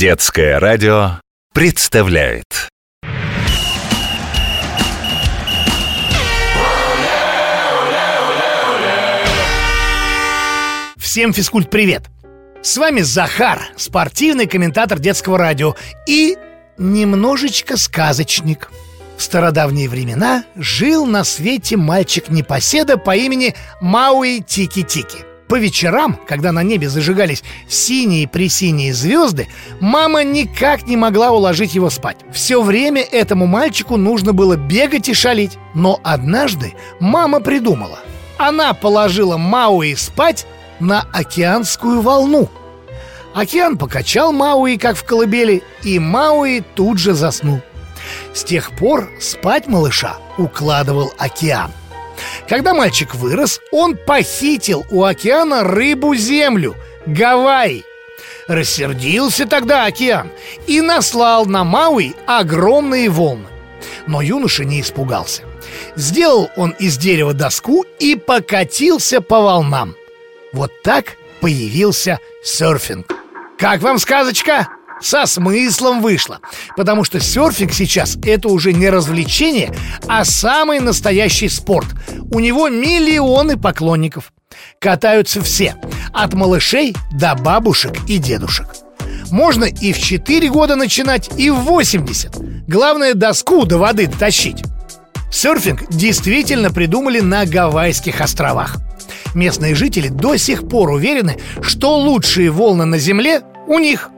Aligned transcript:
Детское 0.00 0.58
радио 0.58 1.20
представляет 1.52 2.70
Всем 10.96 11.34
физкульт 11.34 11.68
привет! 11.68 12.04
С 12.62 12.78
вами 12.78 13.02
Захар, 13.02 13.60
спортивный 13.76 14.46
комментатор 14.46 14.98
детского 14.98 15.36
радио 15.36 15.74
и 16.08 16.38
немножечко 16.78 17.76
сказочник. 17.76 18.72
В 19.18 19.22
стародавние 19.22 19.90
времена 19.90 20.44
жил 20.56 21.04
на 21.04 21.24
свете 21.24 21.76
мальчик-непоседа 21.76 22.96
по 22.96 23.14
имени 23.14 23.54
Мауи 23.82 24.40
Тики-Тики. 24.40 25.29
По 25.50 25.56
вечерам, 25.56 26.16
когда 26.28 26.52
на 26.52 26.62
небе 26.62 26.88
зажигались 26.88 27.42
синие-пресиние 27.66 28.94
звезды, 28.94 29.48
мама 29.80 30.22
никак 30.22 30.86
не 30.86 30.96
могла 30.96 31.32
уложить 31.32 31.74
его 31.74 31.90
спать. 31.90 32.18
Все 32.32 32.62
время 32.62 33.02
этому 33.02 33.48
мальчику 33.48 33.96
нужно 33.96 34.32
было 34.32 34.54
бегать 34.56 35.08
и 35.08 35.14
шалить. 35.14 35.58
Но 35.74 35.98
однажды 36.04 36.74
мама 37.00 37.40
придумала. 37.40 37.98
Она 38.38 38.74
положила 38.74 39.38
Мауи 39.38 39.94
спать 39.94 40.46
на 40.78 41.04
океанскую 41.12 42.00
волну. 42.00 42.48
Океан 43.34 43.76
покачал 43.76 44.32
Мауи, 44.32 44.76
как 44.76 44.96
в 44.96 45.02
колыбели, 45.02 45.64
и 45.82 45.98
Мауи 45.98 46.62
тут 46.76 46.98
же 46.98 47.12
заснул. 47.12 47.60
С 48.32 48.44
тех 48.44 48.70
пор 48.70 49.10
спать 49.18 49.66
малыша 49.66 50.16
укладывал 50.38 51.12
океан. 51.18 51.72
Когда 52.48 52.74
мальчик 52.74 53.14
вырос, 53.14 53.60
он 53.70 53.96
похитил 53.96 54.84
у 54.90 55.04
океана 55.04 55.62
рыбу-землю– 55.64 56.76
Гавайи. 57.06 57.84
Рассердился 58.46 59.46
тогда 59.46 59.86
океан 59.86 60.30
и 60.66 60.80
наслал 60.80 61.46
на 61.46 61.64
Мауи 61.64 62.14
огромные 62.26 63.08
волны. 63.08 63.46
Но 64.06 64.20
юноша 64.20 64.64
не 64.64 64.80
испугался. 64.80 65.42
Сделал 65.94 66.50
он 66.56 66.70
из 66.70 66.96
дерева 66.98 67.32
доску 67.32 67.84
и 67.98 68.16
покатился 68.16 69.20
по 69.20 69.40
волнам. 69.40 69.94
Вот 70.52 70.72
так 70.82 71.16
появился 71.40 72.18
серфинг. 72.42 73.14
Как 73.56 73.82
вам 73.82 73.98
сказочка? 73.98 74.68
Со 75.00 75.26
смыслом 75.26 76.02
вышла 76.02 76.40
Потому 76.76 77.04
что 77.04 77.20
серфинг 77.20 77.72
сейчас 77.72 78.18
это 78.22 78.48
уже 78.48 78.72
не 78.72 78.90
развлечение, 78.90 79.74
а 80.06 80.24
самый 80.24 80.80
настоящий 80.80 81.48
спорт. 81.48 81.88
У 82.30 82.40
него 82.40 82.68
миллионы 82.68 83.56
поклонников. 83.56 84.32
Катаются 84.78 85.40
все. 85.40 85.76
От 86.12 86.34
малышей 86.34 86.94
до 87.12 87.34
бабушек 87.34 87.92
и 88.08 88.18
дедушек. 88.18 88.66
Можно 89.30 89.64
и 89.64 89.92
в 89.92 89.98
4 89.98 90.48
года 90.48 90.76
начинать, 90.76 91.30
и 91.36 91.50
в 91.50 91.60
80 91.60 92.36
Главное 92.66 93.14
доску 93.14 93.64
до 93.64 93.78
воды 93.78 94.06
дотащить. 94.06 94.62
Серфинг 95.30 95.88
действительно 95.90 96.70
придумали 96.70 97.20
на 97.20 97.46
Гавайских 97.46 98.20
островах. 98.20 98.76
Местные 99.34 99.74
жители 99.74 100.08
до 100.08 100.36
сих 100.36 100.68
пор 100.68 100.90
уверены, 100.90 101.38
что 101.62 101.96
лучшие 101.98 102.50
волны 102.50 102.84
на 102.84 102.98
Земле 102.98 103.42
у 103.68 103.78
них. 103.78 104.10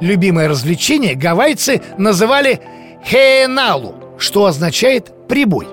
Любимое 0.00 0.48
развлечение 0.48 1.14
гавайцы 1.14 1.82
называли 1.96 2.60
«хеналу», 3.04 3.94
что 4.18 4.46
означает 4.46 5.12
«прибой». 5.28 5.66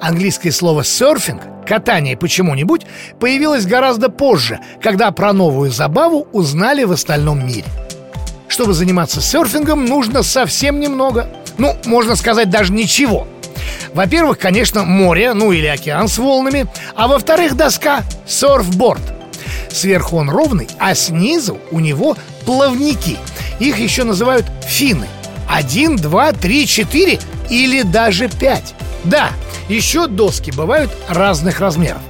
Английское 0.00 0.52
слово 0.52 0.84
«серфинг»— 0.84 1.42
катание 1.66 2.16
почему-нибудь— 2.16 2.82
появилось 3.20 3.66
гораздо 3.66 4.08
позже, 4.08 4.60
когда 4.80 5.10
про 5.10 5.32
новую 5.32 5.70
забаву 5.70 6.28
узнали 6.32 6.84
в 6.84 6.92
остальном 6.92 7.46
мире. 7.46 7.64
Чтобы 8.48 8.74
заниматься 8.74 9.20
серфингом, 9.20 9.84
нужно 9.84 10.22
совсем 10.22 10.78
немного. 10.78 11.28
Ну, 11.58 11.74
можно 11.84 12.14
сказать, 12.14 12.50
даже 12.50 12.72
ничего— 12.72 13.26
во-первых, 13.96 14.38
конечно, 14.38 14.84
море, 14.84 15.32
ну 15.32 15.52
или 15.52 15.66
океан 15.66 16.08
с 16.08 16.18
волнами, 16.18 16.66
а 16.94 17.08
во-вторых, 17.08 17.56
доска– 17.56 18.02
серфборд. 18.26 19.00
Сверху 19.70 20.18
он 20.18 20.28
ровный, 20.28 20.68
а 20.78 20.94
снизу 20.94 21.58
у 21.70 21.80
него 21.80 22.14
плавники. 22.44 23.16
Их 23.58 23.78
еще 23.78 24.04
называют 24.04 24.46
фины. 24.66 25.06
Один, 25.48 25.96
два, 25.96 26.32
три, 26.32 26.66
четыре 26.66 27.18
или 27.50 27.82
даже 27.82 28.28
пять. 28.28 28.74
Да, 29.04 29.30
еще 29.68 30.06
доски 30.06 30.50
бывают 30.50 30.90
разных 31.08 31.60
размеров. 31.60 32.02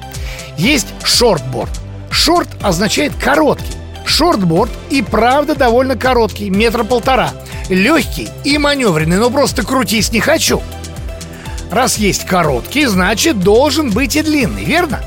Есть 0.57 0.89
шортборд. 1.05 1.71
Short 2.11 2.49
означает 2.63 3.13
короткий. 3.15 3.75
Шортборд 4.07 4.71
и 4.91 5.03
правда 5.03 5.55
довольно 5.55 5.97
короткий, 5.97 6.49
метра 6.49 6.85
полтора. 6.85 7.33
Легкий 7.69 8.29
и 8.45 8.57
маневренный, 8.57 9.19
но 9.19 9.29
просто 9.31 9.65
крутись 9.65 10.13
не 10.13 10.21
хочу– 10.21 10.63
Раз 11.71 11.99
есть 11.99 12.25
короткий, 12.25 12.87
значит 12.87 13.41
должен 13.41 13.91
быть 13.91 14.17
и 14.17 14.23
длинный, 14.23 14.65
верно? 14.65 15.01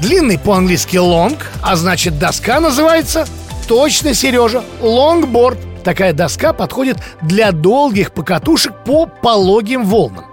Длинный 0.00 0.38
по-английски 0.38 0.96
long, 0.96 1.38
а 1.62 1.76
значит 1.76 2.18
доска 2.18 2.60
называется 2.60 3.26
точно, 3.66 4.14
Сережа, 4.14 4.64
лонгборд. 4.80 5.58
Такая 5.84 6.12
доска 6.12 6.52
подходит 6.52 6.98
для 7.20 7.52
долгих 7.52 8.12
покатушек 8.12 8.72
по 8.84 9.06
пологим 9.06 9.84
волнам. 9.84 10.26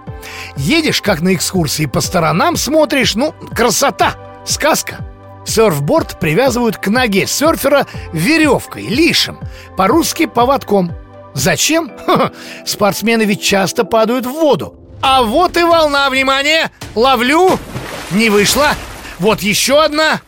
Едешь, 0.56 1.02
как 1.02 1.20
на 1.20 1.34
экскурсии, 1.34 1.86
по 1.86 2.00
сторонам 2.00 2.56
смотришь, 2.56 3.14
ну, 3.14 3.34
красота, 3.54 4.14
сказка. 4.44 5.06
Серфборд 5.44 6.20
привязывают 6.20 6.76
к 6.76 6.86
ноге 6.88 7.26
серфера 7.26 7.86
веревкой, 8.12 8.86
leash 8.86 9.19
ем, 9.19 9.38
по-русски 9.76 10.26
поводком. 10.26 10.92
Зачем? 11.34 11.92
Спортсмены 12.66 13.22
ведь 13.22 13.42
часто 13.42 13.84
падают 13.84 14.26
в 14.26 14.30
воду. 14.30 14.76
А 15.00 15.22
вот 15.22 15.56
и 15.56 15.62
волна, 15.64 16.08
внимание! 16.10 16.70
Ловлю! 16.94 17.58
Не 18.12 18.30
вышла! 18.30 18.74
Вот 19.18 19.40
еще 19.40 19.82
одна! 19.82 20.20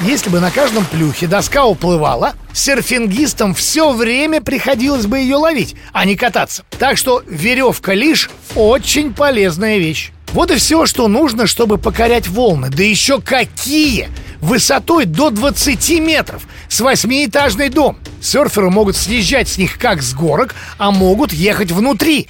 Если 0.00 0.30
бы 0.30 0.40
на 0.40 0.50
каждом 0.50 0.84
плюхе 0.84 1.26
доска 1.26 1.64
уплывала, 1.64 2.32
серфингистам 2.56 3.54
все 3.54 3.92
время 3.92 4.40
приходилось 4.40 5.06
бы 5.06 5.18
ее 5.18 5.36
ловить, 5.36 5.76
а 5.92 6.04
не 6.04 6.16
кататься. 6.16 6.64
Так 6.78 6.96
что 6.96 7.22
веревка 7.26 7.94
лишь 7.94 8.30
очень 8.54 9.12
полезная 9.12 9.78
вещь. 9.78 10.12
Вот 10.32 10.50
и 10.50 10.56
все, 10.56 10.86
что 10.86 11.08
нужно, 11.08 11.46
чтобы 11.46 11.78
покорять 11.78 12.28
волны. 12.28 12.70
Да 12.70 12.82
еще 12.82 13.20
какие! 13.20 14.08
Высотой 14.40 15.06
до 15.06 15.30
20 15.30 16.00
метров, 16.00 16.42
с 16.68 16.80
восьмиэтажный 16.80 17.68
дом. 17.70 17.96
Серферы 18.20 18.70
могут 18.70 18.96
съезжать 18.96 19.48
с 19.48 19.56
них 19.56 19.78
как 19.78 20.02
с 20.02 20.12
горок, 20.12 20.54
а 20.78 20.90
могут 20.90 21.32
ехать 21.32 21.72
внутри. 21.72 22.28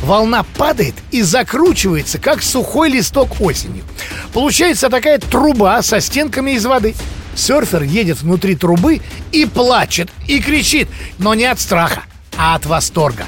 Волна 0.00 0.44
падает 0.56 0.94
и 1.10 1.22
закручивается, 1.22 2.18
как 2.18 2.42
сухой 2.42 2.88
листок 2.88 3.40
осенью. 3.40 3.84
Получается 4.32 4.88
такая 4.88 5.18
труба 5.18 5.82
со 5.82 6.00
стенками 6.00 6.52
из 6.52 6.64
воды. 6.64 6.94
Серфер 7.34 7.82
едет 7.82 8.20
внутри 8.22 8.54
трубы 8.54 9.00
и 9.32 9.44
плачет, 9.44 10.10
и 10.28 10.40
кричит, 10.40 10.88
но 11.18 11.34
не 11.34 11.46
от 11.46 11.60
страха, 11.60 12.02
а 12.36 12.54
от 12.54 12.66
восторга. 12.66 13.24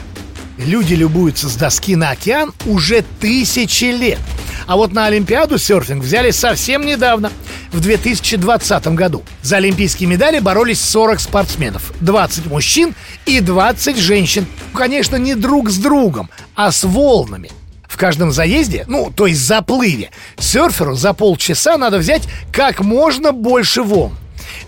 Люди 0.58 0.94
любуются 0.94 1.48
с 1.48 1.56
доски 1.56 1.96
на 1.96 2.10
океан 2.10 2.52
уже 2.66 3.04
тысячи 3.20 3.86
лет. 3.86 4.20
А 4.66 4.76
вот 4.76 4.92
на 4.92 5.06
Олимпиаду 5.06 5.58
серфинг 5.58 6.02
взяли 6.02 6.30
совсем 6.30 6.86
недавно, 6.86 7.30
в 7.72 7.80
2020 7.80 8.86
году. 8.88 9.24
За 9.42 9.56
олимпийские 9.56 10.08
медали 10.08 10.38
боролись 10.38 10.80
40 10.80 11.20
спортсменов, 11.20 11.92
20 12.00 12.46
мужчин 12.46 12.94
и 13.26 13.40
20 13.40 13.98
женщин. 13.98 14.46
Конечно, 14.72 15.16
не 15.16 15.34
друг 15.34 15.70
с 15.70 15.76
другом, 15.76 16.30
а 16.54 16.70
с 16.70 16.84
волнами. 16.84 17.50
В 17.94 17.96
каждом 17.96 18.32
заезде, 18.32 18.82
ну, 18.88 19.12
то 19.14 19.28
есть 19.28 19.40
заплыве, 19.40 20.10
серферу 20.36 20.96
за 20.96 21.12
полчаса 21.12 21.78
надо 21.78 21.98
взять 21.98 22.24
как 22.50 22.80
можно 22.80 23.30
больше 23.30 23.84
волн. 23.84 24.18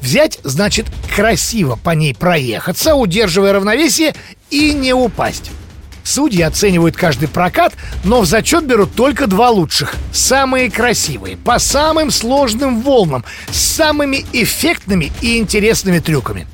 Взять 0.01 0.39
значит 0.45 0.87
красиво 1.13 1.75
по 1.75 1.91
ней 1.91 2.15
проехаться, 2.15 2.95
удерживая 2.95 3.53
равновесие 3.53 4.15
и 4.51 4.73
не 4.75 4.93
упасть. 4.93 5.51
Судьи 6.05 6.41
оценивают 6.41 6.97
каждый 6.97 7.27
прокат, 7.27 7.75
но 8.05 8.21
в 8.21 8.27
зачет 8.27 8.65
берут 8.65 8.95
только 8.95 9.27
два 9.27 9.51
лучших. 9.51 9.97
Самые 10.13 10.71
красивые, 10.71 11.37
по 11.37 11.59
самым 11.59 12.13
сложным 12.13 12.81
волнам, 12.81 13.25
с 13.51 13.59
самыми 13.59 14.25
эффектными 14.33 15.11
и 15.21 15.39
интересными 15.39 15.99
трюками. 15.99 16.47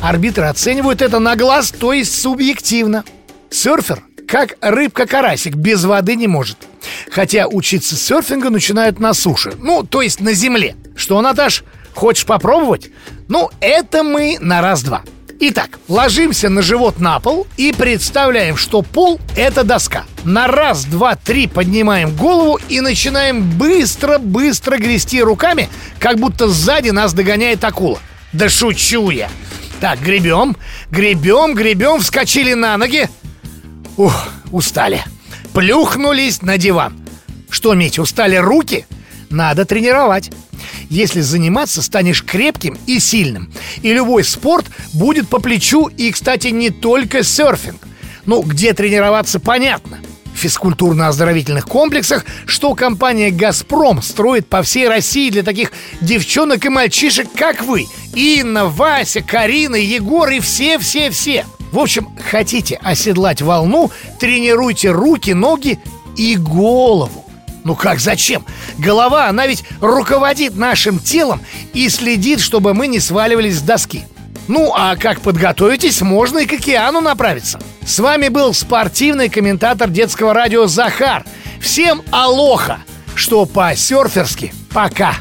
Арбитры 0.00 0.46
оценивают 0.46 1.00
это 1.00 1.20
на 1.20 1.36
глаз, 1.36 1.70
то 1.70 1.92
есть 1.92 2.20
субъективно. 2.20 3.04
Серфер, 3.50 4.02
как 4.28 4.56
рыбка-карасик, 4.60 5.54
без 5.54 5.84
воды 5.84 6.14
не 6.14 6.28
может. 6.28 6.58
Хотя 7.10 7.48
учиться 7.48 7.96
серфингу 7.96 8.50
начинают 8.50 9.00
на 9.00 9.14
суше, 9.14 9.54
ну, 9.58 9.82
то 9.82 10.02
есть 10.02 10.20
на 10.20 10.34
земле. 10.34 10.76
Что, 10.94 11.20
Наташ, 11.20 11.64
хочешь 11.94 12.26
попробовать? 12.26 12.90
Ну, 13.28 13.50
это 13.60 14.02
мы 14.02 14.36
на 14.40 14.60
раз-два. 14.60 15.02
Итак, 15.40 15.78
ложимся 15.88 16.48
на 16.48 16.62
живот 16.62 16.98
на 16.98 17.20
пол 17.20 17.46
и 17.56 17.72
представляем, 17.72 18.56
что 18.56 18.82
пол– 18.82 19.20
это 19.36 19.62
доска. 19.64 20.04
На 20.24 20.48
раз, 20.48 20.84
два, 20.84 21.14
три 21.14 21.46
поднимаем 21.46 22.14
голову 22.14 22.58
и 22.68 22.80
начинаем 22.80 23.42
быстро-быстро 23.42 24.78
грести 24.78 25.22
руками, 25.22 25.68
как 26.00 26.18
будто 26.18 26.48
сзади 26.48 26.90
нас 26.90 27.14
догоняет 27.14 27.64
акула. 27.64 28.00
Да 28.32 28.48
шучу 28.48 29.10
я! 29.10 29.30
Так, 29.80 30.00
гребем, 30.00 30.56
гребем, 30.90 31.54
гребем, 31.54 32.00
вскочили 32.00 32.54
на 32.54 32.76
ноги 32.76 33.08
Ух, 33.98 34.28
устали 34.52 35.04
Плюхнулись 35.52 36.40
на 36.40 36.56
диван 36.56 36.98
Что, 37.50 37.74
Митя, 37.74 38.00
устали 38.00 38.36
руки? 38.36 38.86
Надо 39.28 39.66
тренировать 39.66 40.30
если 40.90 41.20
заниматься, 41.20 41.82
станешь 41.82 42.24
крепким 42.24 42.78
и 42.86 42.98
сильным. 42.98 43.52
И 43.82 43.92
любой 43.92 44.24
спорт 44.24 44.66
будет 44.94 45.28
по 45.28 45.38
плечу, 45.38 45.86
и, 45.86 46.10
кстати, 46.10 46.48
не 46.48 46.70
только 46.70 47.22
серфинг. 47.22 47.86
Ну, 48.24 48.42
где 48.42 48.72
тренироваться, 48.72 49.40
понятно. 49.40 49.98
В 50.34 50.38
физкультурно-оздоровительных 50.38 51.66
комплексах, 51.66 52.24
что 52.46 52.74
компания 52.74 53.30
«Газпром» 53.30 54.02
строит 54.02 54.46
по 54.46 54.62
всей 54.62 54.88
России 54.88 55.30
для 55.30 55.42
таких 55.42 55.72
девчонок 56.00 56.64
и 56.64 56.68
мальчишек, 56.68 57.28
как 57.34 57.62
вы. 57.62 57.86
Инна, 58.14 58.66
Вася, 58.66 59.20
Карина, 59.20 59.76
Егор 59.76 60.28
и 60.30 60.40
все-все-все. 60.40 61.44
В 61.72 61.78
общем, 61.78 62.08
хотите 62.30 62.78
оседлать 62.82 63.42
волну, 63.42 63.90
тренируйте 64.18 64.90
руки, 64.90 65.32
ноги 65.32 65.78
и 66.16 66.36
голову. 66.36 67.24
Ну 67.64 67.74
как, 67.74 68.00
зачем? 68.00 68.46
Голова, 68.78 69.26
она 69.26 69.46
ведь 69.46 69.64
руководит 69.80 70.56
нашим 70.56 70.98
телом 70.98 71.40
и 71.74 71.88
следит, 71.88 72.40
чтобы 72.40 72.72
мы 72.72 72.86
не 72.86 73.00
сваливались 73.00 73.58
с 73.58 73.62
доски. 73.62 74.04
Ну, 74.46 74.72
а 74.74 74.96
как 74.96 75.20
подготовитесь, 75.20 76.00
можно 76.00 76.38
и 76.38 76.46
к 76.46 76.54
океану 76.54 77.02
направиться. 77.02 77.60
С 77.84 77.98
вами 77.98 78.28
был 78.28 78.54
спортивный 78.54 79.28
комментатор 79.28 79.90
детского 79.90 80.32
радио 80.32 80.66
Захар. 80.66 81.24
Всем 81.60 82.02
алоха, 82.10 82.78
что 83.14 83.44
по-серферски 83.44 84.54
пока. 84.72 85.16